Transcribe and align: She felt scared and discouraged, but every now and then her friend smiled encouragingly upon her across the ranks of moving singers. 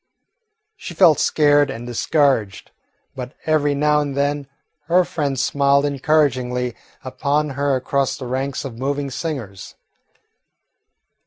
She 0.75 0.95
felt 0.95 1.19
scared 1.19 1.69
and 1.69 1.85
discouraged, 1.85 2.71
but 3.15 3.35
every 3.45 3.75
now 3.75 3.99
and 4.01 4.17
then 4.17 4.47
her 4.85 5.05
friend 5.05 5.37
smiled 5.39 5.85
encouragingly 5.85 6.75
upon 7.03 7.49
her 7.51 7.75
across 7.75 8.17
the 8.17 8.25
ranks 8.25 8.65
of 8.65 8.79
moving 8.79 9.11
singers. 9.11 9.75